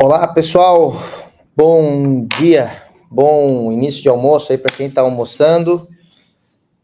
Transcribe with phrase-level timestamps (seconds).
[0.00, 0.94] Olá, pessoal.
[1.56, 5.88] Bom dia, bom início de almoço aí para quem está almoçando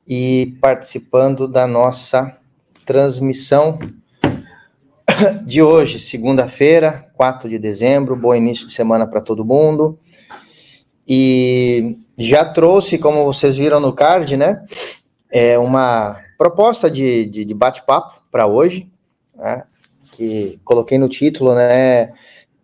[0.07, 2.37] e participando da nossa
[2.85, 3.79] transmissão
[5.45, 8.17] de hoje, segunda-feira, 4 de dezembro.
[8.17, 9.99] Bom início de semana para todo mundo.
[11.07, 14.65] E já trouxe, como vocês viram no card, né?
[15.31, 18.91] É uma proposta de, de, de bate-papo para hoje,
[19.35, 19.65] né,
[20.13, 22.13] que coloquei no título, né?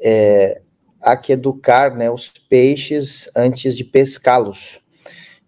[0.01, 0.63] é,
[1.01, 4.81] há que educar né, os peixes antes de pescá-los.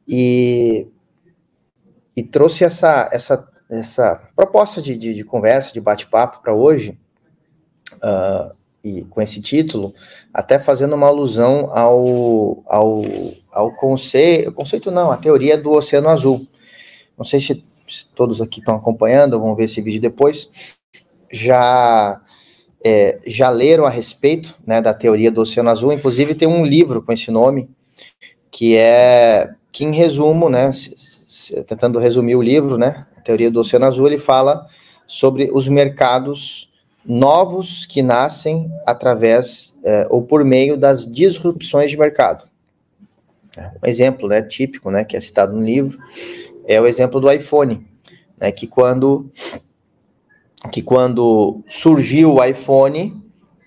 [0.06, 0.88] E,
[2.16, 6.98] e trouxe essa, essa, essa proposta de, de, de conversa, de bate-papo para hoje,
[7.96, 9.94] uh, e com esse título,
[10.32, 13.04] até fazendo uma alusão ao, ao,
[13.52, 16.48] ao conceito, conceito não, a teoria do Oceano Azul.
[17.16, 17.62] Não sei se,
[18.14, 20.48] todos aqui estão acompanhando, vão ver esse vídeo depois.
[21.30, 22.20] Já
[22.84, 27.02] é, já leram a respeito né, da teoria do Oceano Azul, inclusive tem um livro
[27.02, 27.70] com esse nome,
[28.50, 30.70] que é, que em resumo, né,
[31.68, 34.66] tentando resumir o livro, né, a teoria do Oceano Azul, ele fala
[35.06, 36.70] sobre os mercados
[37.04, 42.48] novos que nascem através é, ou por meio das disrupções de mercado.
[43.82, 45.98] Um exemplo né, típico, né, que é citado no livro,
[46.66, 47.86] é o exemplo do iPhone,
[48.38, 49.30] né, que quando
[50.70, 53.22] que quando surgiu o iPhone,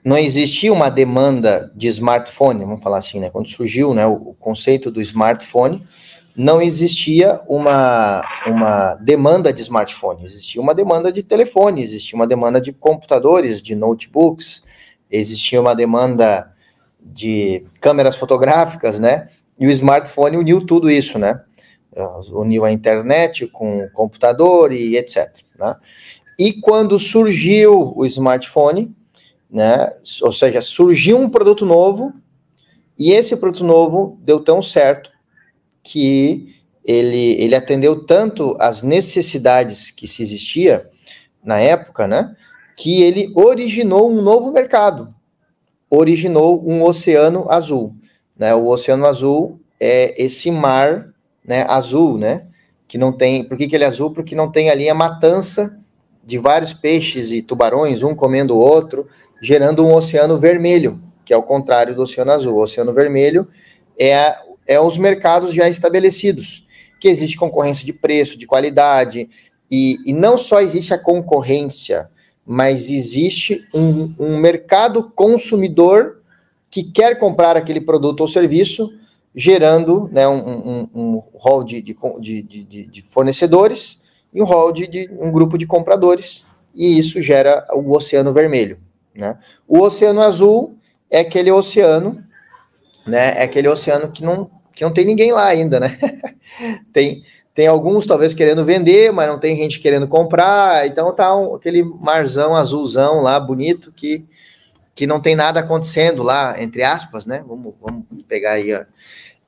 [0.06, 3.30] não existia uma demanda de smartphone, vamos falar assim, né?
[3.30, 5.84] Quando surgiu né, o conceito do smartphone,
[6.36, 12.60] não existia uma, uma demanda de smartphone, existia uma demanda de telefone, existia uma demanda
[12.60, 14.64] de computadores, de notebooks,
[15.10, 16.52] existia uma demanda
[17.00, 19.28] de câmeras fotográficas, né?
[19.60, 21.42] E o smartphone uniu tudo isso, né?
[22.32, 25.30] Uniu a internet com o computador e etc.
[25.58, 25.76] Né?
[26.38, 28.94] E quando surgiu o smartphone,
[29.50, 29.90] né,
[30.22, 32.14] ou seja, surgiu um produto novo,
[32.98, 35.12] e esse produto novo deu tão certo
[35.84, 40.90] que ele, ele atendeu tanto as necessidades que se existia
[41.44, 42.36] na época, né,
[42.76, 45.14] que ele originou um novo mercado,
[45.90, 47.96] originou um oceano azul.
[48.38, 48.54] Né?
[48.56, 51.14] O oceano azul é esse mar
[51.46, 52.48] né, azul, né,
[52.88, 53.44] que não tem.
[53.44, 54.12] Por que, que ele é azul?
[54.12, 55.80] Porque não tem ali a matança
[56.26, 59.08] de vários peixes e tubarões, um comendo o outro,
[59.42, 62.56] gerando um oceano vermelho, que é o contrário do oceano azul.
[62.56, 63.48] O oceano vermelho
[64.00, 64.36] é,
[64.66, 66.66] é os mercados já estabelecidos,
[67.00, 69.30] que existe concorrência de preço, de qualidade,
[69.70, 72.10] e, e não só existe a concorrência,
[72.46, 76.22] mas existe um, um mercado consumidor
[76.70, 78.90] que quer comprar aquele produto ou serviço,
[79.36, 81.96] gerando né, um, um, um rol de, de,
[82.42, 84.03] de, de fornecedores
[84.34, 88.80] e um hall de, um grupo de compradores, e isso gera o Oceano Vermelho.
[89.16, 89.38] Né?
[89.68, 90.78] O Oceano Azul
[91.10, 92.24] é aquele oceano,
[93.06, 93.36] né?
[93.38, 95.98] É aquele oceano que não, que não tem ninguém lá ainda, né?
[96.92, 97.24] tem,
[97.54, 101.84] tem alguns talvez querendo vender, mas não tem gente querendo comprar, então tá um, aquele
[101.84, 104.26] marzão azulzão lá, bonito, que,
[104.96, 107.44] que não tem nada acontecendo lá, entre aspas, né?
[107.48, 108.88] Vamos, vamos pegar aí a,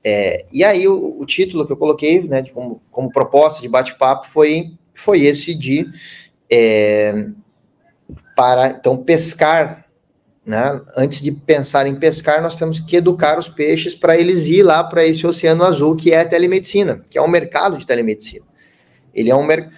[0.07, 3.67] é, e aí o, o, título que eu coloquei, né, de como, como proposta de
[3.67, 5.89] bate-papo foi, foi esse de
[6.47, 7.25] é,
[8.35, 9.83] para então pescar,
[10.45, 10.79] né?
[10.95, 14.83] Antes de pensar em pescar, nós temos que educar os peixes para eles ir lá
[14.83, 18.45] para esse oceano azul que é a telemedicina, que é um mercado de telemedicina.
[19.11, 19.71] Ele é um mer...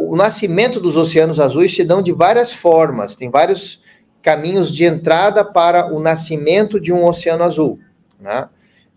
[0.00, 3.82] o nascimento dos oceanos azuis se dão de várias formas, tem vários
[4.22, 7.78] caminhos de entrada para o nascimento de um oceano azul,
[8.18, 8.48] né?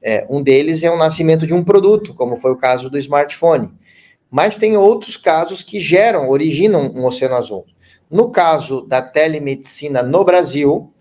[0.02, 3.74] É, um deles é o nascimento de um produto, como foi o caso do smartphone.
[4.30, 7.66] Mas tem outros casos que geram, originam um oceano azul.
[8.10, 10.94] No caso da telemedicina no Brasil,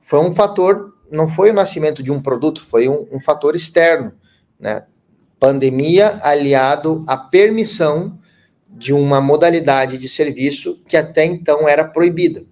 [0.00, 4.12] foi um fator, não foi o nascimento de um produto, foi um, um fator externo,
[4.58, 4.84] né?
[5.38, 8.18] Pandemia aliado à permissão
[8.68, 12.44] de uma modalidade de serviço que até então era proibida,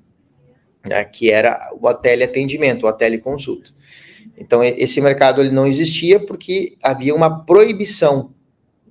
[0.85, 1.05] né?
[1.05, 3.71] que era o teleatendimento, a teleconsulta.
[4.37, 8.33] Então, esse mercado ele não existia porque havia uma proibição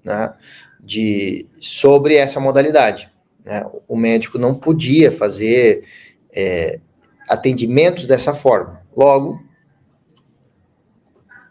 [0.03, 0.33] né,
[0.79, 3.09] de, sobre essa modalidade.
[3.43, 3.65] Né?
[3.87, 5.83] O médico não podia fazer
[6.35, 6.79] é,
[7.29, 8.81] atendimentos dessa forma.
[8.95, 9.39] Logo,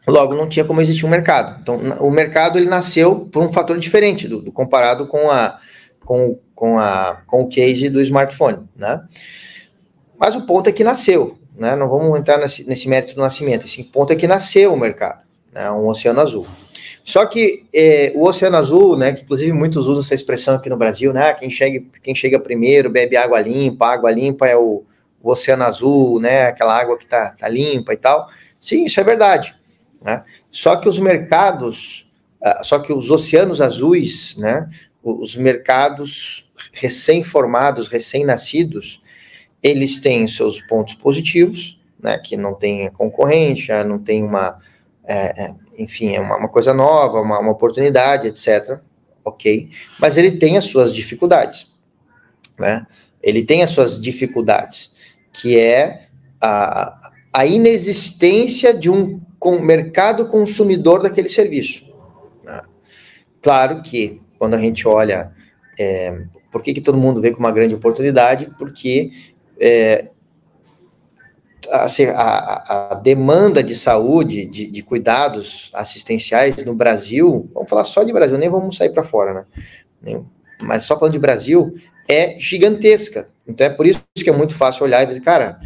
[0.07, 1.61] logo não tinha como existir um mercado.
[1.61, 5.61] Então, o mercado ele nasceu por um fator diferente do, do comparado com a
[6.05, 9.03] com, com, a, com o case do smartphone, né?
[10.19, 11.77] Mas o ponto é que nasceu né?
[11.77, 13.67] Não vamos entrar nesse, nesse mérito do nascimento.
[13.67, 15.21] Esse ponto é que nasceu o mercado,
[15.53, 15.71] né?
[15.71, 16.47] Um oceano azul.
[17.05, 19.13] Só que é, o oceano azul, né?
[19.13, 21.33] Que inclusive muitos usam essa expressão aqui no Brasil, né?
[21.35, 24.83] Quem chega, quem chega primeiro bebe água limpa, água limpa é o,
[25.23, 26.47] o oceano azul, né?
[26.47, 28.29] Aquela água que tá, tá limpa e tal.
[28.61, 29.55] Sim, isso é verdade.
[30.01, 30.25] Né?
[30.51, 32.11] Só que os mercados,
[32.43, 34.69] uh, só que os oceanos azuis, né?
[35.03, 39.03] Os mercados recém-formados, recém-nascidos,
[39.65, 42.19] eles têm seus pontos positivos, né?
[42.19, 44.61] Que não tem concorrência, não tem uma,
[45.03, 48.79] é, é, enfim, é uma, uma, coisa nova, uma, uma oportunidade, etc.
[49.25, 51.73] Ok, mas ele tem as suas dificuldades,
[52.59, 52.87] né?
[53.23, 54.93] Ele tem as suas dificuldades,
[55.33, 56.09] que é
[56.39, 61.91] a, a inexistência de um com, mercado consumidor daquele serviço.
[62.45, 62.61] Né?
[63.41, 65.33] Claro que quando a gente olha,
[65.79, 68.51] é, por que, que todo mundo vê com uma grande oportunidade?
[68.59, 69.11] Porque
[69.61, 70.09] é,
[71.71, 78.03] assim, a, a, demanda de saúde, de, de, cuidados assistenciais no Brasil, vamos falar só
[78.03, 79.47] de Brasil, nem vamos sair para fora,
[80.03, 80.23] né?
[80.61, 81.75] Mas só falando de Brasil,
[82.09, 83.29] é gigantesca.
[83.47, 85.59] Então é por isso que é muito fácil olhar e dizer, cara,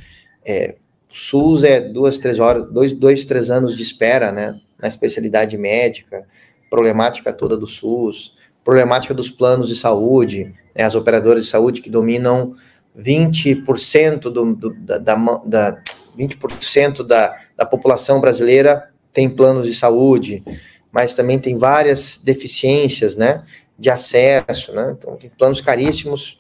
[0.44, 0.76] é,
[1.11, 4.58] SUS é duas, três horas, dois, dois, três anos de espera, né?
[4.81, 6.25] Na especialidade médica,
[6.70, 11.91] problemática toda do SUS, problemática dos planos de saúde, né, as operadoras de saúde que
[11.91, 12.55] dominam
[12.99, 15.15] 20% do, do, da, da,
[15.45, 15.83] da
[16.19, 20.43] 20% da, da população brasileira tem planos de saúde,
[20.91, 23.45] mas também tem várias deficiências, né,
[23.79, 26.39] de acesso, né, então tem planos caríssimos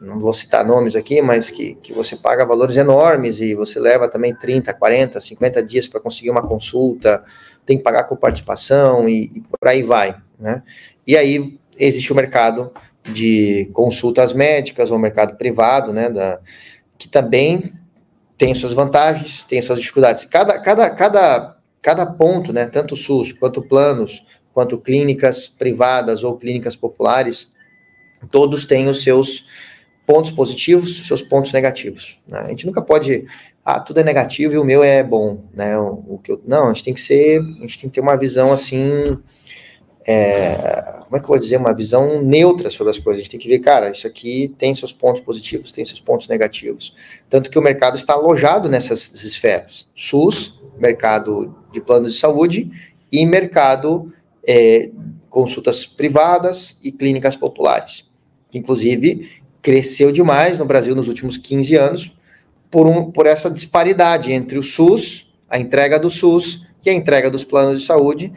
[0.00, 4.08] não vou citar nomes aqui, mas que, que você paga valores enormes e você leva
[4.08, 7.24] também 30, 40, 50 dias para conseguir uma consulta,
[7.66, 10.62] tem que pagar com participação e, e, por aí vai, né?
[11.06, 12.72] E aí existe o mercado
[13.04, 16.40] de consultas médicas, ou mercado privado, né, da,
[16.98, 17.72] que também
[18.36, 20.24] tem suas vantagens, tem suas dificuldades.
[20.24, 26.76] Cada, cada, cada, cada ponto, né, tanto SUS, quanto planos, quanto clínicas privadas ou clínicas
[26.76, 27.50] populares,
[28.30, 29.46] todos têm os seus
[30.06, 32.18] pontos positivos, seus pontos negativos.
[32.26, 32.38] Né?
[32.40, 33.26] A gente nunca pode,
[33.64, 35.78] ah, tudo é negativo e o meu é bom, né?
[35.78, 38.00] O, o que eu, não, a gente tem que ser, a gente tem que ter
[38.00, 39.18] uma visão assim,
[40.10, 43.20] é, como é que eu vou dizer, uma visão neutra sobre as coisas.
[43.20, 46.28] A gente tem que ver, cara, isso aqui tem seus pontos positivos, tem seus pontos
[46.28, 46.94] negativos.
[47.28, 52.70] Tanto que o mercado está alojado nessas esferas: SUS, mercado de planos de saúde
[53.12, 54.10] e mercado
[54.46, 54.88] é,
[55.28, 58.10] consultas privadas e clínicas populares.
[58.54, 62.16] Inclusive, cresceu demais no Brasil nos últimos 15 anos
[62.70, 67.30] por, um, por essa disparidade entre o SUS, a entrega do SUS e a entrega
[67.30, 68.32] dos planos de saúde,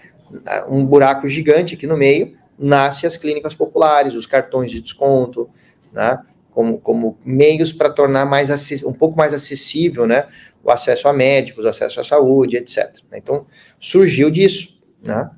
[0.67, 5.49] um buraco gigante aqui no meio, nasce as clínicas populares, os cartões de desconto,
[5.91, 6.19] né,
[6.51, 8.49] como, como meios para tornar mais
[8.83, 10.27] um pouco mais acessível né,
[10.63, 12.97] o acesso a médicos, o acesso à saúde, etc.
[13.13, 13.45] Então,
[13.79, 14.77] surgiu disso.
[15.01, 15.29] Né?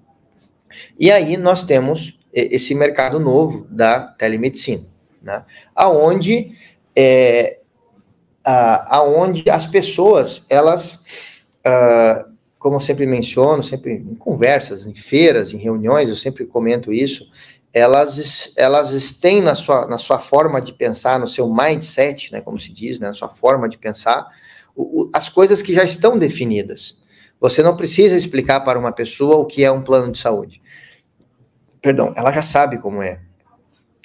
[0.99, 4.93] E aí nós temos esse mercado novo da telemedicina
[5.23, 5.45] né?
[5.73, 6.51] aonde,
[6.95, 7.59] é,
[8.43, 12.32] a, aonde as pessoas, elas, uh,
[12.63, 17.29] como eu sempre menciono, sempre em conversas, em feiras, em reuniões, eu sempre comento isso,
[17.73, 22.57] elas, elas têm na sua, na sua forma de pensar, no seu mindset, né, como
[22.57, 24.25] se diz, né, na sua forma de pensar,
[24.73, 27.03] o, o, as coisas que já estão definidas.
[27.37, 30.61] Você não precisa explicar para uma pessoa o que é um plano de saúde.
[31.81, 33.19] Perdão, ela já sabe como é.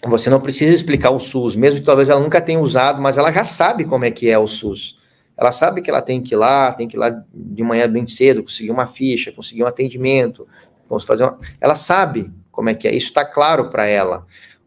[0.05, 3.31] Você não precisa explicar o SUS, mesmo que talvez ela nunca tenha usado, mas ela
[3.31, 4.98] já sabe como é que é o SUS.
[5.39, 8.07] Ela sabe que ela tem que ir lá, tem que ir lá de manhã bem
[8.07, 10.47] cedo, conseguir uma ficha, conseguir um atendimento,
[10.89, 11.39] vamos fazer uma...
[11.61, 14.27] Ela sabe como é que é, isso está claro para ela.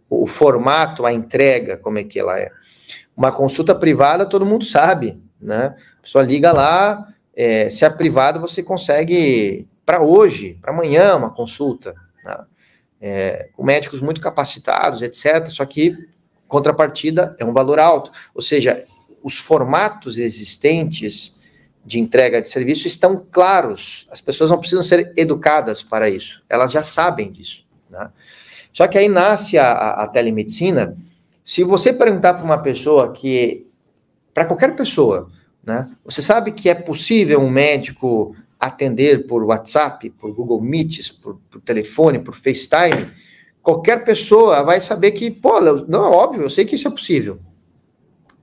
[0.09, 2.49] O, o formato, a entrega, como é que ela é.
[3.15, 5.75] Uma consulta privada, todo mundo sabe, né?
[5.99, 11.33] A pessoa liga lá, é, se é privada, você consegue para hoje, para amanhã, uma
[11.33, 11.93] consulta.
[12.23, 12.37] Né?
[13.01, 15.47] é, com médicos muito capacitados, etc.
[15.47, 15.97] Só que,
[16.47, 18.11] contrapartida, é um valor alto.
[18.33, 18.85] Ou seja,
[19.23, 21.35] os formatos existentes
[21.85, 24.07] de entrega de serviço estão claros.
[24.11, 26.43] As pessoas não precisam ser educadas para isso.
[26.49, 27.65] Elas já sabem disso.
[27.89, 28.09] Né?
[28.71, 30.95] Só que aí nasce a, a, telemedicina.
[31.43, 33.67] Se você perguntar para uma pessoa que,
[34.33, 35.29] para qualquer pessoa,
[35.63, 41.39] né, você sabe que é possível um médico atender por WhatsApp, por Google Meets, por,
[41.49, 43.11] por, telefone, por FaceTime,
[43.61, 47.39] qualquer pessoa vai saber que, pô, não é óbvio, eu sei que isso é possível.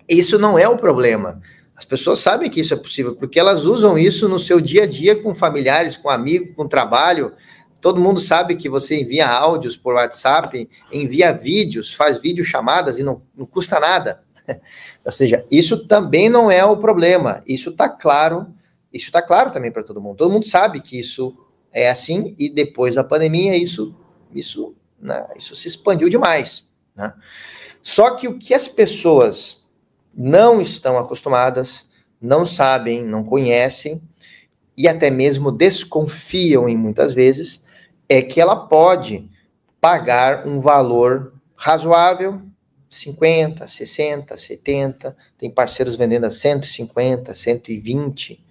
[0.09, 1.41] Isso não é o problema.
[1.77, 4.87] As pessoas sabem que isso é possível, porque elas usam isso no seu dia a
[4.87, 7.33] dia com familiares, com amigos, com trabalho.
[7.81, 13.23] Todo mundo sabe que você envia áudios por WhatsApp, envia vídeos, faz videochamadas e não,
[13.37, 14.23] não custa nada.
[15.05, 17.43] Ou seja, isso também não é o problema.
[17.47, 18.47] Isso está claro
[18.93, 20.17] isso está claro também para todo mundo.
[20.17, 21.37] Todo mundo sabe que isso
[21.73, 23.95] é assim e depois da pandemia isso
[24.35, 26.69] isso né, isso se expandiu demais.
[26.97, 27.13] Né?
[27.83, 29.58] Só que o que as pessoas
[30.21, 31.87] não estão acostumadas,
[32.21, 34.03] não sabem, não conhecem
[34.77, 37.65] e até mesmo desconfiam em muitas vezes,
[38.09, 39.31] é que ela pode
[39.81, 42.43] pagar um valor razoável,
[42.91, 48.45] 50, 60, 70, tem parceiros vendendo a 150, 120,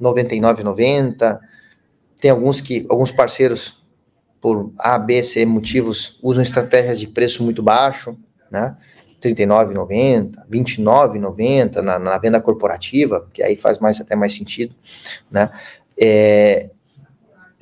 [0.00, 1.40] 99,90.
[2.20, 3.82] Tem alguns que alguns parceiros
[4.40, 8.16] por A, B, C motivos usam estratégias de preço muito baixo,
[8.50, 8.76] né?
[9.20, 14.74] 39,90, 29,90 na, na venda corporativa, que aí faz mais até mais sentido,
[15.30, 15.50] né?
[16.00, 16.70] É,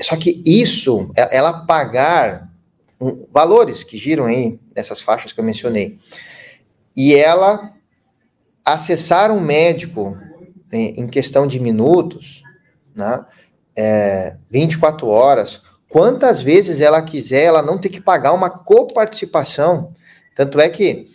[0.00, 2.49] só que isso, é, ela pagar
[3.00, 5.99] um, valores que giram aí nessas faixas que eu mencionei,
[6.97, 7.73] e ela
[8.65, 10.17] acessar um médico
[10.73, 12.43] em, em questão de minutos,
[12.95, 13.25] né?
[13.77, 19.95] É, 24 horas, quantas vezes ela quiser, ela não tem que pagar uma coparticipação.
[20.35, 21.09] Tanto é que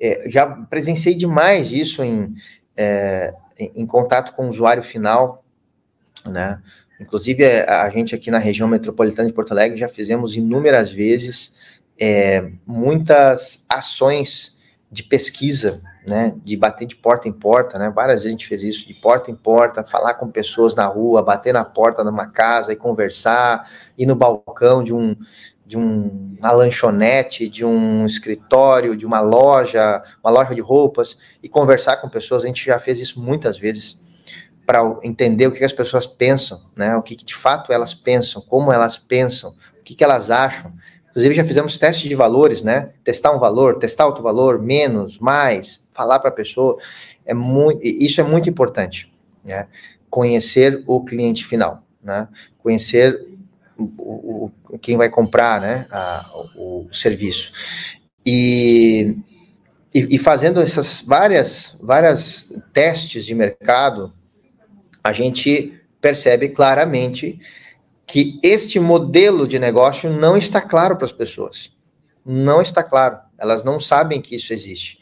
[0.00, 2.34] é, já presenciei demais isso em,
[2.76, 5.44] é, em, contato com o usuário final,
[6.26, 6.60] né?
[7.00, 11.56] Inclusive, é, a gente aqui na região metropolitana de Porto Alegre já fizemos inúmeras vezes
[11.98, 14.58] é, muitas ações
[14.90, 16.34] de pesquisa, né?
[16.44, 17.90] De bater de porta em porta, né?
[17.90, 21.22] Várias vezes a gente fez isso, de porta em porta, falar com pessoas na rua,
[21.22, 25.16] bater na porta de uma casa e conversar, ir no balcão de um,
[25.66, 31.48] de um, uma lanchonete, de um escritório, de uma loja, uma loja de roupas, e
[31.48, 32.44] conversar com pessoas.
[32.44, 34.00] A gente já fez isso muitas vezes
[34.66, 36.96] para entender o que, as pessoas pensam, né?
[36.96, 40.72] O que, que, de fato elas pensam, como elas pensam, o que, que elas acham.
[41.10, 42.90] Inclusive já fizemos testes de valores, né?
[43.02, 46.76] Testar um valor, testar outro valor, menos, mais, falar para a pessoa.
[47.24, 49.12] É muito, isso é muito importante,
[49.44, 49.66] né?
[50.10, 52.28] Conhecer o cliente final, né?
[52.58, 53.28] Conhecer
[53.76, 54.50] o, o,
[54.84, 57.50] quem vai comprar né, a, o, o, serviço.
[58.24, 59.16] E,
[59.94, 64.12] e, e, fazendo essas várias, várias testes de mercado,
[65.02, 67.40] a gente percebe claramente
[68.06, 71.72] que este modelo de negócio não está claro para as pessoas.
[72.22, 73.18] Não está claro.
[73.38, 74.98] Elas não sabem que isso existe.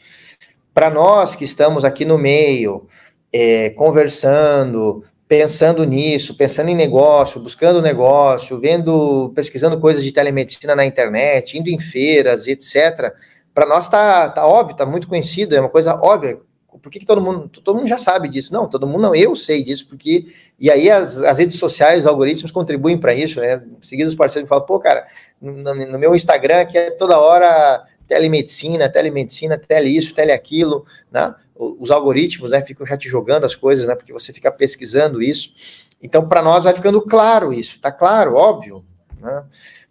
[0.73, 2.87] Para nós que estamos aqui no meio,
[3.33, 10.85] é, conversando, pensando nisso, pensando em negócio, buscando negócio, vendo, pesquisando coisas de telemedicina na
[10.85, 13.11] internet, indo em feiras, etc.
[13.51, 16.39] Para nós tá, tá óbvio, tá muito conhecido, é uma coisa óbvia.
[16.79, 18.53] Por que, que, todo mundo, todo mundo já sabe disso?
[18.53, 20.27] Não, todo mundo não, eu sei disso, porque
[20.59, 23.59] e aí as, as redes sociais, os algoritmos contribuem para isso, né?
[23.81, 25.07] Seguidos os parceiros falam, pô, cara,
[25.41, 31.33] no, no meu Instagram que é toda hora telemedicina, telemedicina, tele isso, tele aquilo, né?
[31.55, 35.53] os algoritmos, né, ficam já te jogando as coisas, né, porque você fica pesquisando isso.
[36.01, 38.83] Então, para nós vai ficando claro isso, tá claro, óbvio,
[39.19, 39.45] né?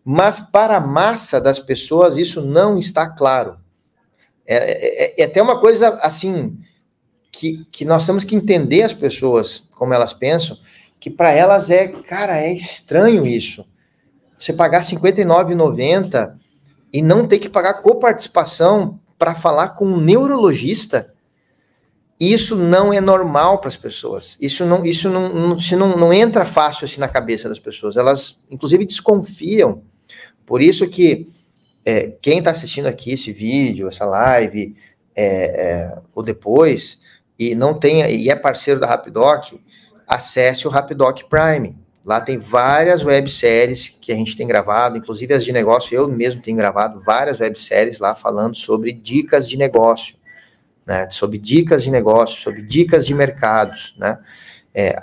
[0.04, 3.56] Mas para a massa das pessoas isso não está claro.
[4.44, 6.58] É, é, é, é até uma coisa assim
[7.30, 10.58] que, que nós temos que entender as pessoas como elas pensam,
[10.98, 13.64] que para elas é, cara, é estranho isso.
[14.36, 16.34] Você pagar R$ 59,90
[16.92, 21.12] e não ter que pagar coparticipação para falar com um neurologista
[22.24, 24.36] isso não é normal para as pessoas.
[24.40, 27.96] Isso não, isso não, não, se não, não entra fácil assim na cabeça das pessoas.
[27.96, 29.82] Elas, inclusive, desconfiam.
[30.46, 31.28] Por isso que
[31.84, 34.72] é, quem está assistindo aqui esse vídeo, essa live,
[35.16, 37.00] é, é, ou depois,
[37.36, 39.60] e não tem e é parceiro da Rapidoc,
[40.06, 41.76] acesse o Rapidoc Prime.
[42.04, 46.42] Lá tem várias webséries que a gente tem gravado, inclusive as de negócio, eu mesmo
[46.42, 50.16] tenho gravado várias webséries lá falando sobre dicas de negócio
[50.86, 54.18] né, sobre dicas de negócio, sobre dicas de mercados, né,
[54.74, 54.98] é,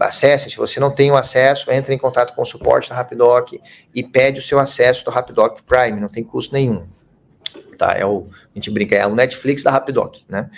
[0.00, 3.52] acesse, se você não tem o acesso, entre em contato com o suporte da Rapidoc
[3.94, 6.86] e pede o seu acesso do Rapidoc Prime, não tem custo nenhum,
[7.76, 10.50] tá, é o, a gente brinca, é o Netflix da Rapidoc, né,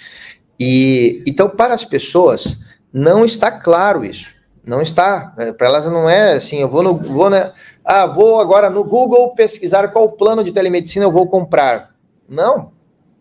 [0.59, 2.61] e, então, para as pessoas,
[2.93, 6.95] não está claro isso, não está, né, para elas não é assim, eu vou no,
[6.95, 7.53] vou né,
[7.85, 11.95] ah, vou agora no Google pesquisar qual plano de telemedicina eu vou comprar,
[12.29, 12.73] não,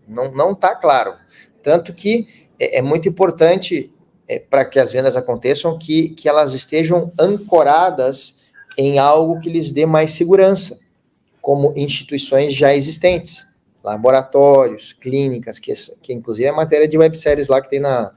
[0.07, 1.13] não, não está claro,
[1.63, 2.27] tanto que
[2.59, 3.91] é, é muito importante
[4.27, 8.41] é, para que as vendas aconteçam que, que elas estejam ancoradas
[8.77, 10.79] em algo que lhes dê mais segurança,
[11.41, 13.47] como instituições já existentes,
[13.83, 18.11] laboratórios, clínicas, que, que inclusive é matéria de webséries lá que tem na,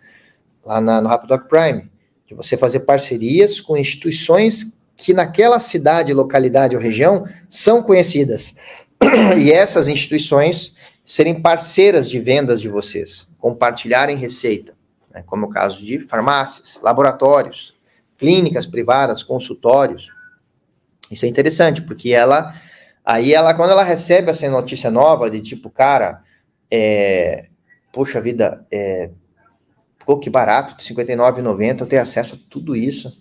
[0.65, 1.91] lá na, no Rapidoc Prime,
[2.33, 8.57] de você fazer parcerias com instituições que naquela cidade, localidade ou região são conhecidas.
[9.39, 14.75] E essas instituições serem parceiras de vendas de vocês, compartilharem receita,
[15.13, 17.75] né, como é o caso de farmácias, laboratórios,
[18.17, 20.11] clínicas privadas, consultórios.
[21.11, 22.55] Isso é interessante, porque ela,
[23.05, 26.23] aí ela, quando ela recebe essa notícia nova de tipo, cara,
[26.71, 27.49] é,
[27.93, 29.11] puxa vida, é,
[30.07, 33.21] pô, que barato, R$ 59,90, eu tenho acesso a tudo isso.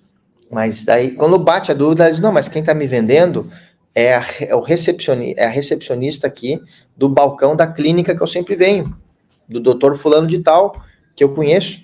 [0.52, 3.50] Mas daí, quando bate a dúvida, ela diz, não, mas quem está me vendendo
[3.96, 6.62] é a, é, o recepcionista, é a recepcionista aqui
[6.96, 8.96] do balcão da clínica que eu sempre venho,
[9.48, 10.82] do doutor fulano de tal,
[11.16, 11.82] que eu conheço,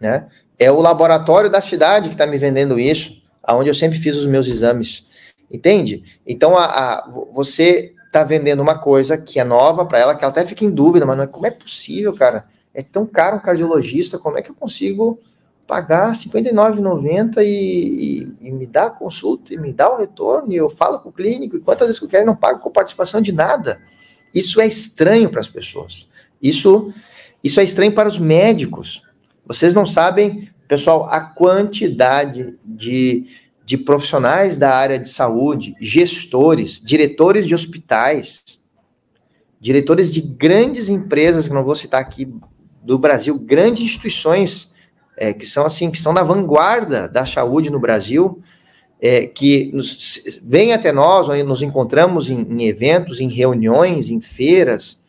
[0.00, 0.28] né?
[0.58, 4.26] É o laboratório da cidade que está me vendendo isso, aonde eu sempre fiz os
[4.26, 5.04] meus exames.
[5.50, 6.04] Entende?
[6.26, 10.30] Então, a, a você está vendendo uma coisa que é nova para ela, que ela
[10.30, 12.44] até fica em dúvida, mas não é, como é possível, cara?
[12.74, 15.18] É tão caro um cardiologista, como é que eu consigo
[15.66, 20.52] pagar R$ 59,90 e, e, e, me dar a consulta e me dar o retorno,
[20.52, 22.70] e eu falo com o clínico, e quantas vezes que eu quero, não pago com
[22.70, 23.80] participação de nada.
[24.34, 26.08] Isso é estranho para as pessoas.
[26.42, 26.92] Isso,
[27.42, 29.02] isso é estranho para os médicos.
[29.46, 33.26] Vocês não sabem, pessoal, a quantidade de,
[33.64, 38.44] de profissionais da área de saúde, gestores, diretores de hospitais,
[39.60, 42.32] diretores de grandes empresas, que não vou citar aqui
[42.82, 44.74] do Brasil, grandes instituições
[45.16, 48.42] é, que são assim, que estão na vanguarda da saúde no Brasil,
[49.00, 55.00] é, que nos, vem até nós, nos encontramos em, em, eventos, em reuniões, em feiras,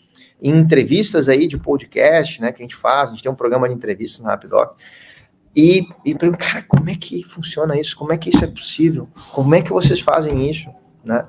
[0.41, 3.67] em entrevistas aí de podcast, né, que a gente faz, a gente tem um programa
[3.67, 4.75] de entrevistas na Rapidoc,
[5.55, 7.95] e, e pergunto, cara, como é que funciona isso?
[7.95, 9.07] Como é que isso é possível?
[9.31, 10.71] Como é que vocês fazem isso?
[11.05, 11.25] Né?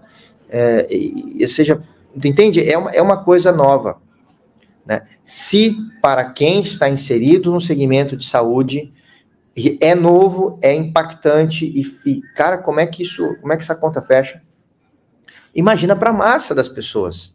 [0.48, 1.82] É, e, seja,
[2.16, 2.66] entende?
[2.66, 4.00] É uma, é uma coisa nova.
[4.86, 5.06] Né?
[5.22, 8.92] Se para quem está inserido no segmento de saúde
[9.80, 13.74] é novo, é impactante e, e, cara, como é que isso, como é que essa
[13.74, 14.42] conta fecha?
[15.54, 17.34] Imagina para a massa das pessoas,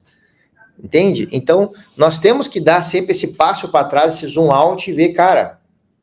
[0.77, 1.27] entende?
[1.32, 5.13] Então nós temos que dar sempre esse passo para trás, esse zoom out e ver,
[5.13, 5.62] cara,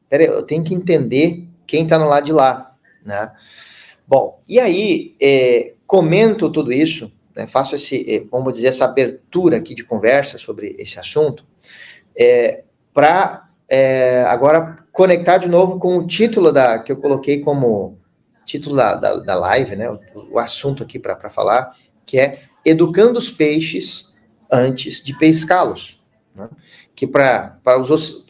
[0.08, 2.74] peraí, eu tenho que entender quem está no lado de lá,
[3.04, 3.30] né?
[4.08, 9.58] Bom, e aí é, comento tudo isso né, faço esse, eh, vamos dizer, essa abertura
[9.58, 11.44] aqui de conversa sobre esse assunto,
[12.18, 12.64] é,
[12.94, 17.98] para é, agora conectar de novo com o título da que eu coloquei como
[18.46, 20.00] título da, da, da live, né, o,
[20.32, 24.12] o assunto aqui para falar, que é Educando os Peixes
[24.50, 26.00] antes de pescá-los.
[26.34, 26.48] Né?
[26.94, 27.58] Que para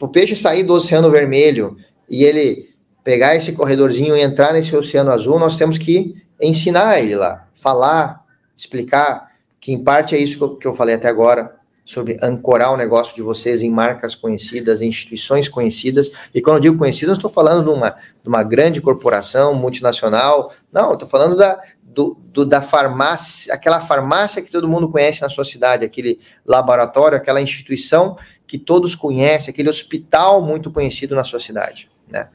[0.01, 1.77] o peixe sair do Oceano Vermelho
[2.09, 7.15] e ele pegar esse corredorzinho e entrar nesse Oceano Azul, nós temos que ensinar ele
[7.15, 8.26] lá, falar,
[8.57, 13.15] explicar que, em parte, é isso que eu, falei até agora, sobre ancorar o negócio
[13.15, 16.11] de vocês em marcas conhecidas, em instituições conhecidas.
[16.33, 20.51] E quando eu digo conhecidas, não estou falando de uma, de uma grande corporação multinacional,
[20.71, 25.29] não, estou falando da, do, do, da farmácia, aquela farmácia que todo mundo conhece na
[25.29, 31.39] sua cidade, aquele laboratório, aquela instituição que todos conhecem, aquele hospital muito conhecido na sua
[31.39, 31.89] cidade.
[32.09, 32.29] Né?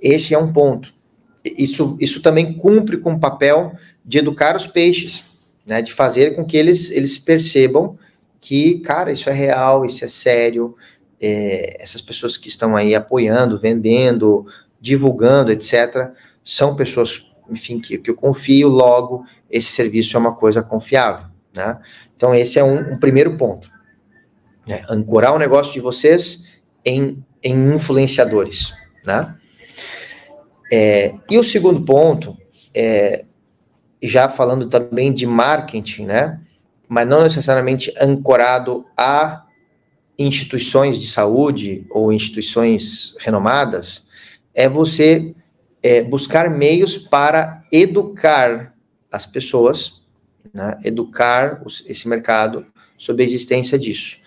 [0.00, 0.92] Esse é um ponto.
[1.42, 3.72] Isso, isso também cumpre com o papel
[4.04, 5.29] de educar os peixes
[5.70, 7.96] né, de fazer com que eles, eles percebam
[8.40, 10.74] que, cara, isso é real, isso é sério,
[11.22, 14.44] é, essas pessoas que estão aí apoiando, vendendo,
[14.80, 16.10] divulgando, etc.,
[16.44, 21.78] são pessoas, enfim, que, que eu confio, logo, esse serviço é uma coisa confiável, né?
[22.16, 23.70] Então, esse é um, um primeiro ponto.
[24.68, 24.84] Né?
[24.88, 28.72] Ancorar o negócio de vocês em, em influenciadores,
[29.04, 29.36] né?
[30.72, 32.36] É, e o segundo ponto
[32.74, 33.24] é
[34.02, 36.40] já falando também de marketing, né?
[36.88, 39.44] Mas não necessariamente ancorado a
[40.18, 44.06] instituições de saúde ou instituições renomadas,
[44.54, 45.34] é você
[45.82, 48.74] é, buscar meios para educar
[49.10, 50.02] as pessoas,
[50.52, 50.78] né?
[50.84, 52.66] educar os, esse mercado
[52.98, 54.18] sobre a existência disso.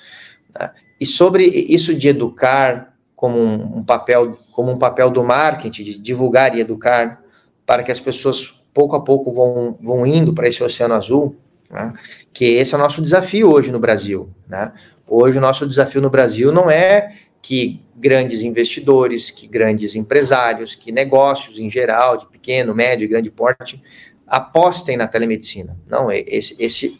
[0.57, 0.71] Né?
[0.99, 5.97] E sobre isso de educar como um, um papel como um papel do marketing, de
[5.97, 7.21] divulgar e educar
[7.65, 11.35] para que as pessoas pouco a pouco vão, vão indo para esse oceano azul,
[11.69, 11.93] né?
[12.33, 14.29] que esse é o nosso desafio hoje no Brasil.
[14.47, 14.71] Né?
[15.07, 20.91] Hoje o nosso desafio no Brasil não é que grandes investidores, que grandes empresários, que
[20.91, 23.81] negócios em geral, de pequeno, médio e grande porte,
[24.25, 25.77] apostem na telemedicina.
[25.87, 26.99] Não, é esse, esse,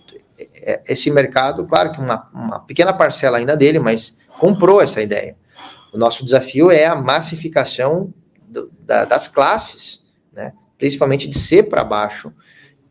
[0.56, 5.36] é, esse mercado, claro que uma, uma pequena parcela ainda dele, mas comprou essa ideia.
[5.94, 8.14] O nosso desafio é a massificação
[8.48, 10.54] do, da, das classes, né?
[10.84, 12.34] Principalmente de ser para baixo,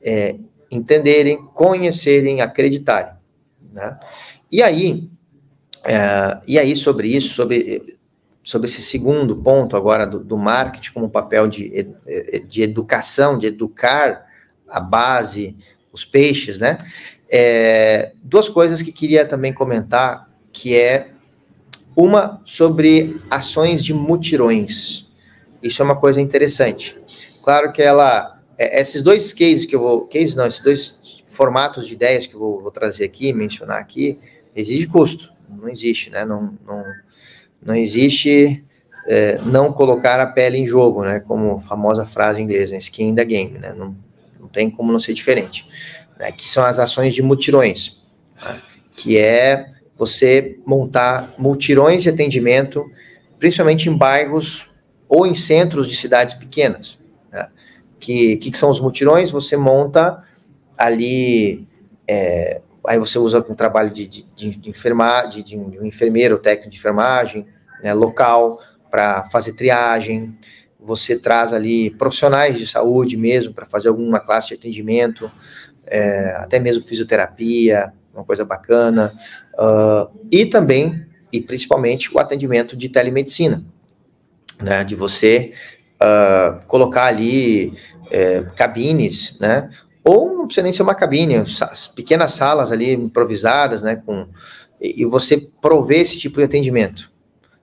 [0.00, 0.36] é,
[0.70, 3.12] entenderem, conhecerem, acreditarem.
[3.70, 4.00] Né?
[4.50, 5.10] E aí,
[5.84, 7.98] é, e aí sobre isso, sobre,
[8.42, 11.94] sobre esse segundo ponto agora do, do marketing como papel de,
[12.48, 14.24] de educação, de educar
[14.66, 15.54] a base,
[15.92, 16.78] os peixes, né?
[17.28, 21.10] É, duas coisas que queria também comentar, que é
[21.94, 25.12] uma sobre ações de mutirões.
[25.62, 26.96] Isso é uma coisa interessante.
[27.42, 31.86] Claro que ela, é, esses dois cases que eu vou, cases não, esses dois formatos
[31.86, 34.18] de ideias que eu vou, vou trazer aqui, mencionar aqui,
[34.54, 36.24] exige custo, não existe, né?
[36.24, 36.84] Não, não,
[37.60, 38.64] não existe
[39.08, 41.20] é, não colocar a pele em jogo, né?
[41.20, 43.74] Como a famosa frase inglesa, skin in the game, né?
[43.76, 43.96] Não,
[44.40, 45.66] não tem como não ser diferente.
[46.18, 48.00] Né, que são as ações de mutirões,
[48.40, 48.60] né,
[48.94, 52.88] que é você montar multirões de atendimento,
[53.40, 54.70] principalmente em bairros
[55.08, 56.98] ou em centros de cidades pequenas.
[58.02, 59.30] Que, que são os mutirões?
[59.30, 60.24] Você monta
[60.76, 61.68] ali,
[62.08, 66.70] é, aí você usa um trabalho de, de, de enfermar, de, de, um enfermeiro, técnico
[66.70, 67.46] de enfermagem,
[67.80, 68.58] né, local,
[68.90, 70.36] para fazer triagem,
[70.80, 75.30] você traz ali profissionais de saúde mesmo para fazer alguma classe de atendimento,
[75.86, 79.14] é, até mesmo fisioterapia, uma coisa bacana,
[79.54, 83.64] uh, e também, e principalmente, o atendimento de telemedicina,
[84.60, 85.52] né, de você
[86.02, 87.72] uh, colocar ali
[88.10, 89.70] é, cabines, né,
[90.04, 91.34] ou não precisa nem ser uma cabine,
[91.94, 94.28] pequenas salas ali improvisadas, né, com,
[94.80, 97.10] e você prover esse tipo de atendimento.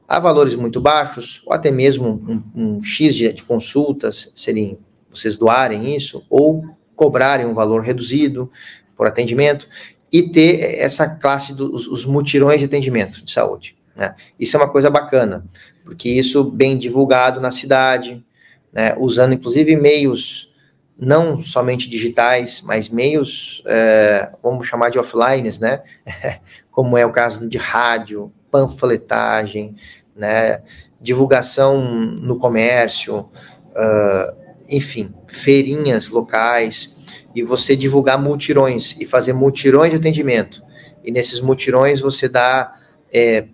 [0.07, 4.79] Há valores muito baixos, ou até mesmo um, um X de, de consultas, serem
[5.11, 6.63] vocês doarem isso, ou
[6.95, 8.49] cobrarem um valor reduzido
[8.95, 9.67] por atendimento,
[10.11, 13.75] e ter essa classe dos os mutirões de atendimento de saúde.
[13.95, 14.15] Né?
[14.39, 15.45] Isso é uma coisa bacana,
[15.83, 18.23] porque isso bem divulgado na cidade,
[18.71, 20.53] né, usando inclusive meios
[20.97, 25.81] não somente digitais, mas meios, é, vamos chamar de offlines, né,
[26.69, 29.75] como é o caso de rádio, panfletagem,
[30.15, 30.61] né,
[30.99, 34.35] divulgação no comércio, uh,
[34.67, 36.93] enfim, feirinhas locais,
[37.33, 40.61] e você divulgar multirões e fazer multirões de atendimento.
[41.03, 42.75] E nesses multirões você dá
[43.13, 43.45] é,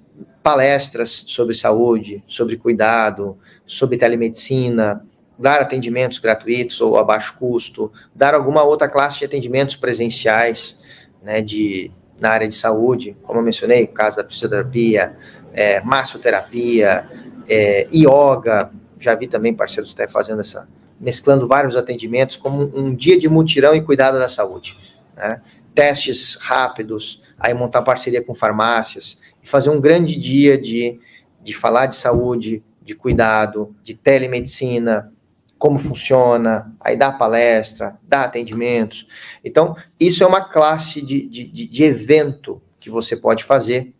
[0.42, 5.06] palestras sobre saúde, sobre cuidado, sobre telemedicina,
[5.38, 10.80] dar atendimentos gratuitos ou a baixo custo, dar alguma outra classe de atendimentos presenciais,
[11.22, 15.18] né, de, na área de saúde, como eu mencionei, o caso da fisioterapia,
[15.54, 17.10] é, massoterapia,
[17.48, 20.68] é, yoga, já vi também parceiros até fazendo essa,
[21.00, 24.78] mesclando vários atendimentos, como um dia de mutirão e cuidado da saúde.
[25.16, 25.42] Né?
[25.74, 31.00] Testes rápidos, aí montar parceria com farmácias, e fazer um grande dia de,
[31.44, 35.12] de falar de saúde, de cuidado, de telemedicina,
[35.58, 39.08] como funciona, aí dá palestra, dá atendimentos.
[39.44, 43.94] Então, isso é uma classe de, de, de evento que você pode fazer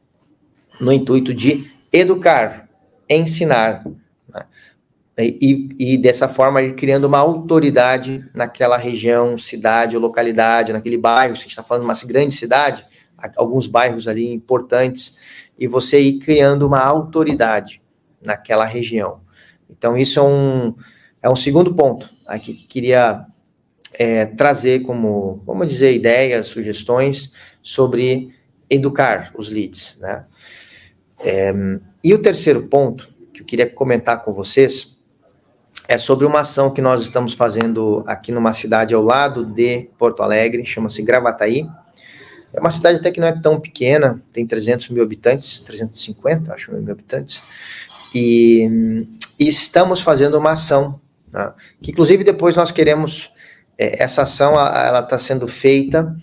[0.80, 2.70] no intuito de educar,
[3.10, 3.84] ensinar,
[5.18, 11.36] e, e, dessa forma ir criando uma autoridade naquela região, cidade localidade, naquele bairro.
[11.36, 12.86] Se a gente está falando de uma grande cidade,
[13.38, 15.18] alguns bairros ali importantes,
[15.58, 17.82] e você ir criando uma autoridade
[18.26, 19.22] naquela região.
[19.70, 20.76] Então, isso é um,
[21.22, 23.26] é um segundo ponto aqui que queria
[23.94, 28.34] é, trazer como, vamos dizer, ideias, sugestões sobre
[28.70, 29.98] educar os leads.
[30.00, 30.26] Né?
[31.20, 31.54] É,
[32.04, 34.96] e o terceiro ponto que eu queria comentar com vocês
[35.88, 40.24] é sobre uma ação que nós estamos fazendo aqui numa cidade ao lado de Porto
[40.24, 41.68] Alegre, chama-se Gravataí.
[42.52, 46.72] É uma cidade até que não é tão pequena, tem 300 mil habitantes, 350, acho,
[46.72, 47.44] mil habitantes.
[48.14, 49.08] E,
[49.40, 51.00] e estamos fazendo uma ação,
[51.32, 53.32] né, que inclusive depois nós queremos,
[53.78, 56.16] é, essa ação, ela está sendo feita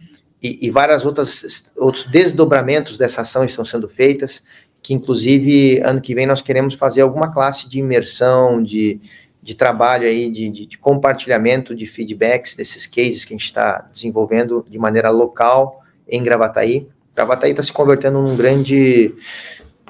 [0.42, 4.42] e, e várias outras, outros desdobramentos dessa ação estão sendo feitas,
[4.82, 9.00] que inclusive ano que vem nós queremos fazer alguma classe de imersão, de,
[9.40, 13.88] de trabalho aí, de, de, de, compartilhamento de feedbacks desses cases que a gente está
[13.92, 16.88] desenvolvendo de maneira local em Gravataí.
[17.14, 19.14] Gravataí está se convertendo num grande,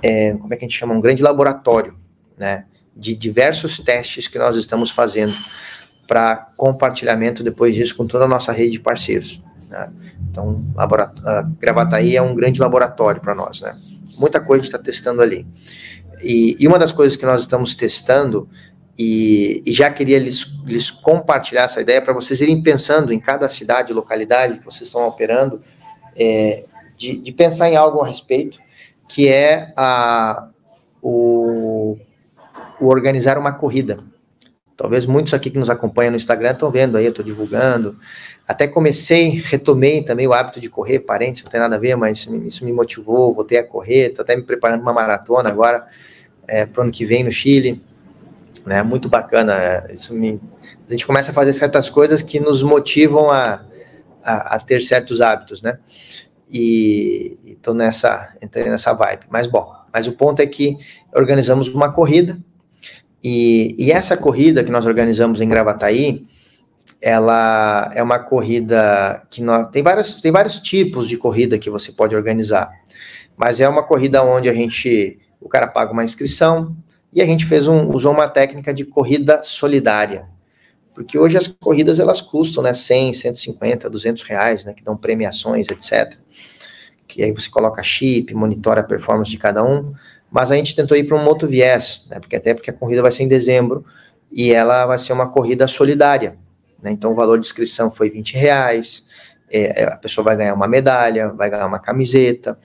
[0.03, 0.95] é, como é que a gente chama?
[0.95, 1.95] Um grande laboratório,
[2.37, 2.67] né?
[2.95, 5.35] De diversos testes que nós estamos fazendo
[6.07, 9.41] para compartilhamento depois disso com toda a nossa rede de parceiros.
[9.69, 9.91] Né?
[10.31, 10.67] Então,
[11.59, 13.75] Gravataí é um grande laboratório para nós, né?
[14.19, 15.47] Muita coisa está testando ali.
[16.23, 18.49] E, e uma das coisas que nós estamos testando
[18.99, 23.49] e, e, já queria lhes, lhes compartilhar essa ideia para vocês irem pensando em cada
[23.49, 25.63] cidade, localidade que vocês estão operando,
[26.15, 28.61] é, de, de, pensar em algo a respeito,
[29.13, 30.49] que é a,
[31.03, 31.97] o,
[32.81, 33.99] o organizar uma corrida.
[34.77, 37.97] Talvez muitos aqui que nos acompanham no Instagram estão vendo aí, eu estou divulgando.
[38.47, 42.27] Até comecei, retomei também o hábito de correr, parentes, não tem nada a ver, mas
[42.45, 45.87] isso me motivou, voltei a correr, estou até me preparando uma maratona agora,
[46.49, 47.81] é, para o ano que vem no Chile
[48.67, 48.83] né?
[48.83, 49.87] Muito bacana.
[49.91, 50.41] Isso me,
[50.87, 53.63] a gente começa a fazer certas coisas que nos motivam a,
[54.23, 55.79] a, a ter certos hábitos, né?
[56.53, 59.23] E estou nessa, entrei nessa vibe.
[59.31, 60.77] Mas bom, mas o ponto é que
[61.15, 62.39] organizamos uma corrida
[63.23, 66.27] e, e essa corrida que nós organizamos em Gravataí,
[67.01, 71.93] ela é uma corrida que nós, tem, várias, tem vários tipos de corrida que você
[71.93, 72.73] pode organizar,
[73.37, 76.75] mas é uma corrida onde a gente, o cara paga uma inscrição,
[77.13, 80.27] e a gente fez um, usou uma técnica de corrida solidária.
[80.95, 85.69] Porque hoje as corridas elas custam, né, 100, 150, 200 reais, né, que dão premiações,
[85.69, 86.19] etc.
[87.13, 89.93] Que aí você coloca chip, monitora a performance de cada um.
[90.31, 93.03] Mas a gente tentou ir para um outro viés, né, porque até porque a corrida
[93.03, 93.85] vai ser em dezembro
[94.33, 96.39] e ela vai ser uma corrida solidária.
[96.83, 99.07] Né, então o valor de inscrição foi 20 reais,
[99.51, 102.59] é, a pessoa vai ganhar uma medalha, vai ganhar uma camiseta,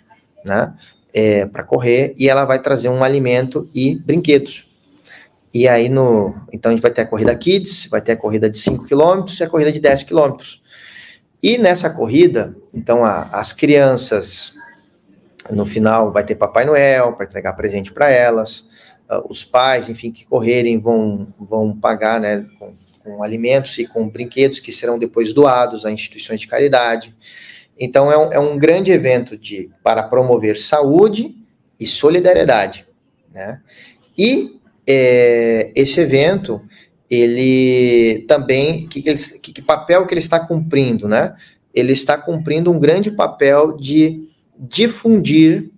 [0.45, 0.73] né,
[1.13, 4.65] é, para correr e ela vai trazer um alimento e brinquedos.
[5.53, 8.49] E aí no, então a gente vai ter a corrida kids, vai ter a corrida
[8.49, 10.37] de 5 km e a corrida de 10 km.
[11.41, 14.55] E nessa corrida, então a, as crianças
[15.49, 18.61] no final vai ter Papai Noel para entregar presente para elas,
[19.09, 24.09] uh, os pais, enfim, que correrem vão vão pagar, né, com, com alimentos e com
[24.09, 27.15] brinquedos que serão depois doados a instituições de caridade.
[27.79, 31.35] Então, é um, é um grande evento de, para promover saúde
[31.79, 32.87] e solidariedade.
[33.31, 33.61] Né?
[34.17, 36.61] E é, esse evento,
[37.09, 41.07] ele também, que, que, que, papel que ele está cumprindo?
[41.07, 41.35] Né?
[41.73, 45.71] Ele está cumprindo um grande papel de difundir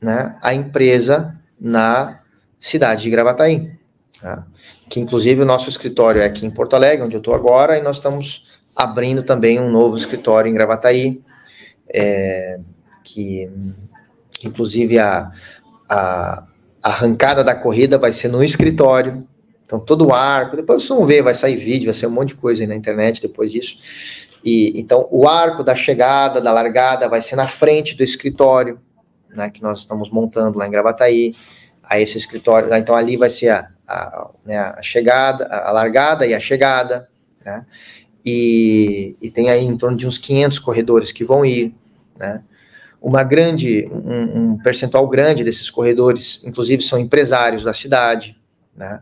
[0.00, 2.20] né, a empresa na
[2.60, 3.72] cidade de Gravataí.
[4.20, 4.46] Tá?
[4.88, 7.82] Que, inclusive, o nosso escritório é aqui em Porto Alegre, onde eu estou agora, e
[7.82, 11.20] nós estamos abrindo também um novo escritório em Gravataí,
[11.92, 12.60] é,
[13.02, 13.50] que
[14.44, 15.32] inclusive a,
[15.88, 16.44] a,
[16.82, 19.26] a, arrancada da corrida vai ser no escritório,
[19.68, 22.28] então todo o arco, depois vocês vão ver, vai sair vídeo, vai sair um monte
[22.28, 23.76] de coisa aí na internet depois disso,
[24.42, 28.80] e então o arco da chegada, da largada vai ser na frente do escritório,
[29.28, 31.34] né, que nós estamos montando lá em Gravataí,
[31.82, 36.32] a esse escritório, então ali vai ser a, a, né, a chegada, a largada e
[36.32, 37.06] a chegada,
[37.44, 37.66] né,
[38.24, 41.74] e, e, tem aí em torno de uns 500 corredores que vão ir,
[42.18, 42.42] né?
[43.00, 48.36] Uma grande, um, um, percentual grande desses corredores, inclusive, são empresários da cidade,
[48.76, 49.00] né?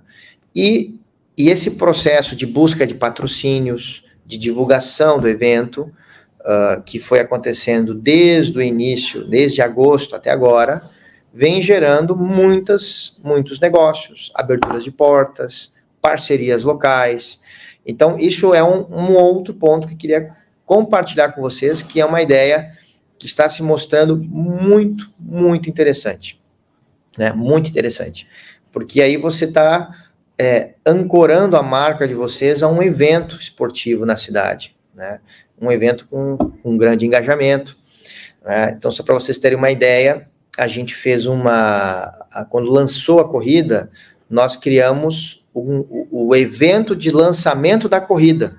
[0.56, 0.98] E,
[1.36, 5.92] e esse processo de busca de patrocínios, de divulgação do evento,
[6.40, 10.88] uh, que foi acontecendo desde o início, desde agosto até agora,
[11.32, 17.38] vem gerando muitas, muitos negócios, aberturas de portas, parcerias locais,
[17.86, 22.20] então, isso é um, um outro ponto que queria compartilhar com vocês, que é uma
[22.20, 22.72] ideia
[23.16, 26.42] que está se mostrando muito, muito interessante.
[27.16, 27.32] Né?
[27.32, 28.26] Muito interessante.
[28.72, 29.88] Porque aí você está
[30.38, 34.76] é, ancorando a marca de vocês a um evento esportivo na cidade.
[34.94, 35.20] Né?
[35.60, 37.76] Um evento com um grande engajamento.
[38.44, 38.74] Né?
[38.76, 42.12] Então, só para vocês terem uma ideia, a gente fez uma.
[42.50, 43.90] Quando lançou a corrida,
[44.28, 48.58] nós criamos o, o evento de lançamento da corrida.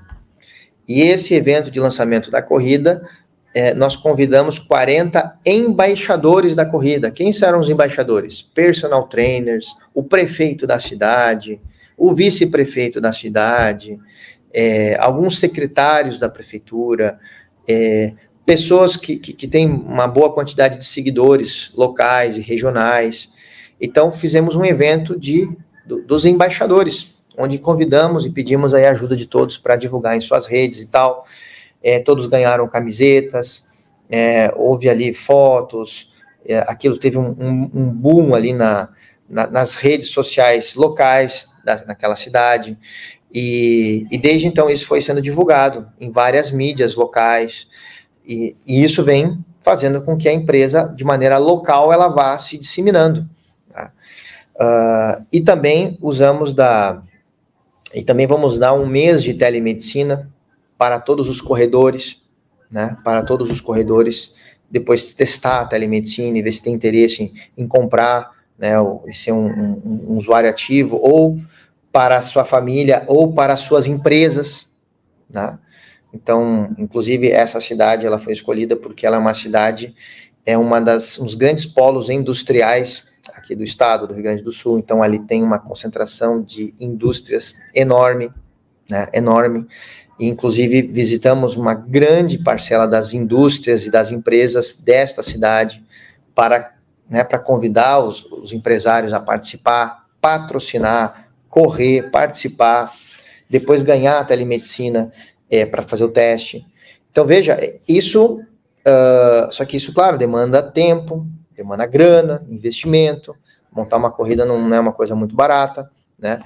[0.87, 3.07] E esse evento de lançamento da corrida,
[3.53, 7.11] é, nós convidamos 40 embaixadores da corrida.
[7.11, 8.41] Quem serão os embaixadores?
[8.41, 11.59] Personal trainers, o prefeito da cidade,
[11.97, 13.99] o vice-prefeito da cidade,
[14.53, 17.19] é, alguns secretários da prefeitura,
[17.67, 18.13] é,
[18.45, 23.29] pessoas que, que, que, têm uma boa quantidade de seguidores locais e regionais.
[23.81, 25.49] Então, fizemos um evento de
[25.85, 30.21] do, dos embaixadores, onde convidamos e pedimos aí a ajuda de todos para divulgar em
[30.21, 31.25] suas redes e tal.
[31.81, 33.67] É, todos ganharam camisetas,
[34.09, 36.11] é, houve ali fotos,
[36.45, 38.89] é, aquilo teve um, um, um boom ali na,
[39.29, 42.77] na, nas redes sociais locais da, naquela cidade.
[43.33, 47.67] E, e, desde então isso foi sendo divulgado em várias mídias locais.
[48.25, 52.57] E, e isso vem fazendo com que a empresa, de maneira local, ela vá se
[52.57, 53.27] disseminando.
[54.57, 57.01] Uh, e também usamos da.
[57.93, 60.29] E também vamos dar um mês de telemedicina
[60.77, 62.21] para todos os corredores,
[62.69, 62.97] né?
[63.03, 64.33] Para todos os corredores,
[64.69, 68.79] depois testar a telemedicina e ver se tem interesse em, em comprar, né?
[68.79, 71.39] Ou ser um, um, um usuário ativo, ou
[71.91, 74.71] para a sua família, ou para as suas empresas,
[75.29, 75.57] né?
[76.13, 79.95] Então, inclusive, essa cidade ela foi escolhida porque ela é uma cidade,
[80.45, 84.79] é uma das uns grandes polos industriais aqui do estado do Rio Grande do Sul,
[84.79, 88.31] então ali tem uma concentração de indústrias enorme,
[88.89, 89.67] né, enorme,
[90.06, 95.83] e inclusive visitamos uma grande parcela das indústrias e das empresas desta cidade
[96.33, 96.73] para,
[97.09, 102.91] né, para convidar os, os empresários a participar, patrocinar, correr, participar,
[103.49, 105.11] depois ganhar a telemedicina
[105.49, 106.65] é, para fazer o teste.
[107.11, 111.25] Então, veja, isso, uh, só que isso, claro, demanda tempo,
[111.55, 113.35] demanda grana, investimento,
[113.71, 116.41] montar uma corrida não é uma coisa muito barata, né?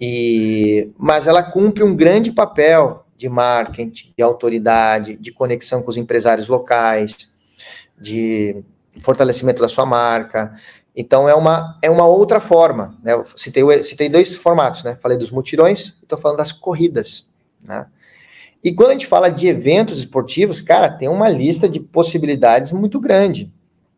[0.00, 5.96] E, mas ela cumpre um grande papel de marketing, de autoridade, de conexão com os
[5.96, 7.30] empresários locais,
[7.96, 8.64] de
[9.00, 10.52] fortalecimento da sua marca.
[10.94, 12.98] Então é uma, é uma outra forma.
[13.00, 13.12] Né?
[13.36, 14.98] Citei, citei dois formatos, né?
[15.00, 17.28] Falei dos mutirões, estou falando das corridas.
[17.62, 17.86] Né?
[18.62, 22.98] E quando a gente fala de eventos esportivos, cara, tem uma lista de possibilidades muito
[22.98, 23.52] grande.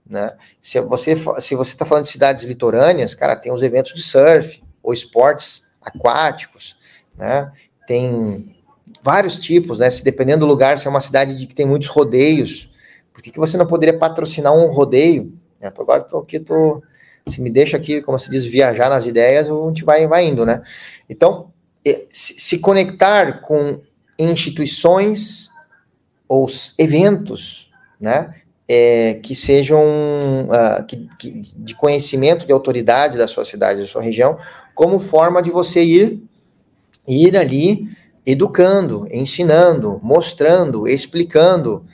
[0.07, 0.35] Né?
[0.61, 4.63] Se você se você está falando de cidades litorâneas, cara, tem os eventos de surf
[4.83, 6.77] ou esportes aquáticos,
[7.17, 7.51] né?
[7.87, 8.54] Tem
[9.05, 9.91] vários tipos, né?
[9.91, 12.71] Se dependendo do lugar, se é uma cidade de que tem muitos rodeios,
[13.13, 15.31] por que, que você não poderia patrocinar um rodeio?
[15.61, 16.83] Eu tô, agora tô aqui, tô,
[17.27, 20.47] se me deixa aqui, como se diz, viajar nas ideias, a gente vai, vai indo,
[20.47, 20.63] né?
[21.09, 21.53] Então,
[22.09, 23.83] se conectar com
[24.19, 25.51] instituições
[26.27, 28.35] ou eventos, né?
[28.67, 29.83] É, que sejam
[30.49, 34.39] uh, que, que, de conhecimento de autoridade da sua cidade, da sua região,
[34.75, 36.23] como forma de você ir
[37.07, 37.87] ir ali
[38.27, 41.85] educando, ensinando, mostrando, explicando,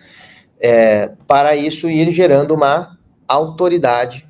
[0.60, 4.28] é, para isso ir gerando uma autoridade,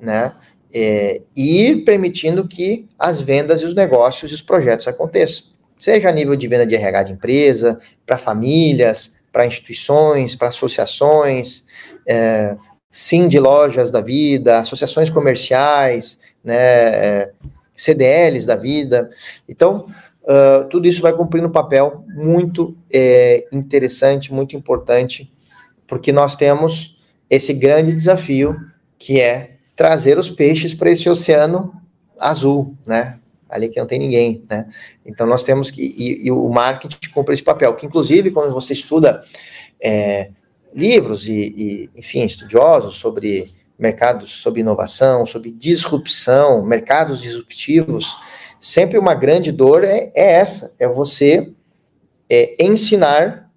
[0.00, 0.32] né?
[0.74, 5.52] É, e ir permitindo que as vendas e os negócios e os projetos aconteçam.
[5.78, 11.66] Seja a nível de venda de RH de empresa, para famílias, para instituições, para associações,
[12.06, 12.56] é,
[12.90, 17.32] sim de lojas da vida, associações comerciais, né, é,
[17.74, 19.10] CDLs da vida.
[19.48, 19.86] Então,
[20.24, 25.32] uh, tudo isso vai cumprir um papel muito é, interessante, muito importante
[25.92, 26.96] porque nós temos
[27.28, 28.58] esse grande desafio
[28.98, 31.70] que é trazer os peixes para esse oceano
[32.18, 33.18] azul, né?
[33.46, 34.70] Ali que não tem ninguém, né?
[35.04, 38.72] Então nós temos que e, e o marketing cumpre esse papel, que inclusive quando você
[38.72, 39.22] estuda
[39.78, 40.30] é,
[40.74, 48.16] livros e, e, enfim, estudiosos sobre mercados, sobre inovação, sobre disrupção, mercados disruptivos,
[48.62, 51.52] sempre uma grande dor é, é essa, é você
[52.30, 53.50] é, ensinar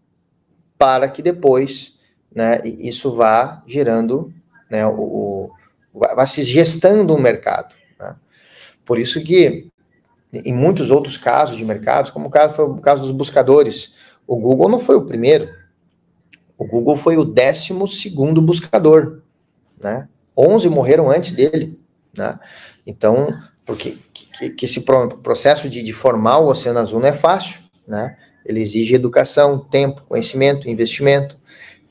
[0.80, 2.00] para que depois
[2.34, 4.34] né, isso vá gerando,
[4.70, 5.52] né, o,
[5.94, 7.76] o vai se gestando um mercado.
[8.00, 8.16] Né?
[8.84, 9.70] Por isso que
[10.34, 13.94] em muitos outros casos de mercados, como o caso foi o caso dos buscadores,
[14.26, 15.54] o Google não foi o primeiro,
[16.58, 19.22] o Google foi o décimo segundo buscador,
[19.80, 20.10] né?
[20.36, 21.80] 11 morreram antes dele,
[22.18, 22.40] né?
[22.86, 23.28] Então,
[23.66, 28.16] porque que, que esse processo de, de formar o Oceano Azul não é fácil, né?
[28.46, 31.38] Ele exige educação, tempo, conhecimento, investimento.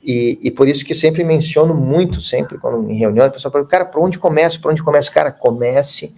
[0.02, 3.66] E, e por isso que sempre menciono muito, sempre quando em reuniões, o pessoal fala,
[3.66, 4.60] cara, por onde começo?
[4.60, 5.10] Por onde começo?
[5.10, 6.14] Cara, comece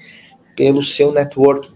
[0.55, 1.75] pelo seu networking.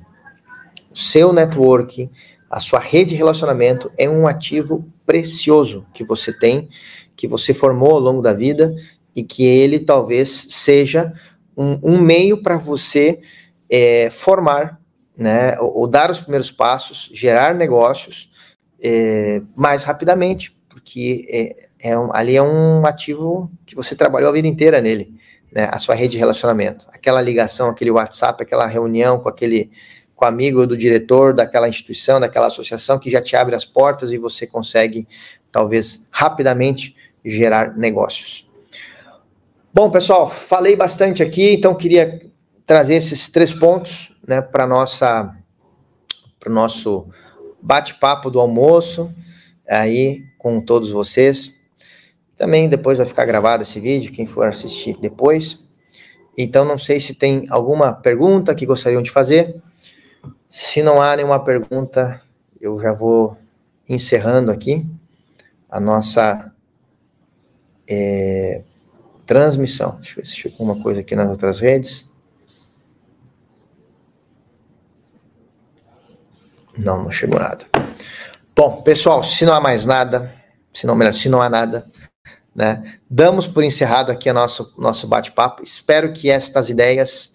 [0.90, 2.10] O seu networking,
[2.50, 6.68] a sua rede de relacionamento é um ativo precioso que você tem,
[7.16, 8.74] que você formou ao longo da vida
[9.14, 11.12] e que ele talvez seja
[11.56, 13.20] um, um meio para você
[13.70, 14.80] é, formar,
[15.16, 18.30] né, ou, ou, dar os primeiros passos, gerar negócios
[18.82, 24.32] é, mais rapidamente, porque é, é um, ali é um ativo que você trabalhou a
[24.32, 25.14] vida inteira nele,
[25.52, 25.68] né?
[25.70, 29.70] A sua rede de relacionamento, aquela ligação, aquele WhatsApp, aquela reunião com aquele
[30.14, 34.18] com amigo do diretor daquela instituição, daquela associação que já te abre as portas e
[34.18, 35.08] você consegue
[35.50, 38.46] talvez rapidamente gerar negócios.
[39.72, 42.20] Bom, pessoal, falei bastante aqui, então queria
[42.70, 45.36] trazer esses três pontos, né, para nossa
[46.38, 47.08] para o nosso
[47.60, 49.12] bate-papo do almoço
[49.68, 51.58] aí com todos vocês.
[52.36, 55.68] Também depois vai ficar gravado esse vídeo, quem for assistir depois.
[56.38, 59.60] Então, não sei se tem alguma pergunta que gostariam de fazer.
[60.48, 62.22] Se não há nenhuma pergunta,
[62.60, 63.36] eu já vou
[63.88, 64.86] encerrando aqui
[65.68, 66.52] a nossa
[67.88, 68.62] é,
[69.26, 69.96] transmissão.
[69.96, 72.09] Deixa eu ver se chegou alguma coisa aqui nas outras redes.
[76.76, 77.64] Não, não chegou nada.
[78.54, 80.32] Bom, pessoal, se não há mais nada,
[80.72, 81.90] se não melhor, se não há nada,
[82.54, 82.98] né?
[83.08, 85.62] Damos por encerrado aqui o nosso, nosso bate-papo.
[85.62, 87.32] Espero que estas ideias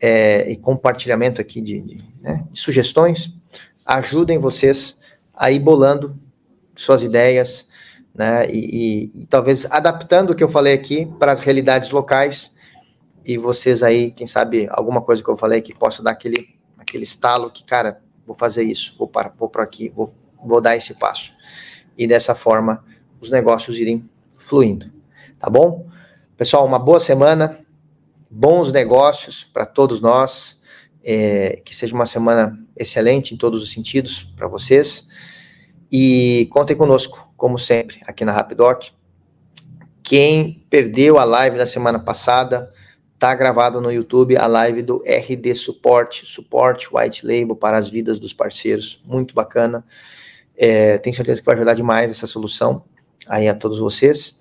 [0.00, 3.36] é, e compartilhamento aqui de, de, né, de, sugestões
[3.84, 4.96] ajudem vocês
[5.34, 6.18] a ir bolando
[6.74, 7.68] suas ideias
[8.14, 12.52] né, e, e, e talvez adaptando o que eu falei aqui para as realidades locais
[13.24, 17.04] e vocês aí, quem sabe, alguma coisa que eu falei que possa dar aquele, aquele
[17.04, 18.00] estalo que, cara,
[18.30, 20.14] vou fazer isso, vou para vou para aqui, vou,
[20.44, 21.34] vou dar esse passo.
[21.98, 22.84] E dessa forma
[23.20, 24.90] os negócios irem fluindo.
[25.36, 25.88] Tá bom?
[26.36, 27.58] Pessoal, uma boa semana,
[28.30, 30.60] bons negócios para todos nós,
[31.02, 35.08] é, que seja uma semana excelente em todos os sentidos para vocês.
[35.90, 38.90] E contem conosco, como sempre, aqui na Rapidoc.
[40.04, 42.72] Quem perdeu a live na semana passada,
[43.20, 48.18] tá gravado no YouTube a live do RD Suporte, suporte white label para as vidas
[48.18, 49.84] dos parceiros, muito bacana.
[50.56, 52.82] É, tenho certeza que vai ajudar demais essa solução
[53.28, 54.40] aí a todos vocês.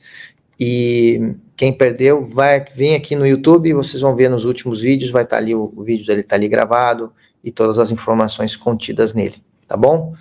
[0.57, 5.23] E quem perdeu, vai vem aqui no YouTube, vocês vão ver nos últimos vídeos, vai
[5.23, 7.11] estar tá ali o, o vídeo dele tá ali gravado
[7.43, 10.13] e todas as informações contidas nele, tá bom?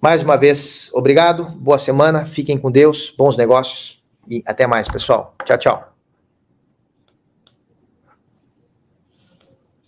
[0.00, 5.34] Mais uma vez, obrigado, boa semana, fiquem com Deus, bons negócios e até mais, pessoal.
[5.44, 5.93] Tchau, tchau.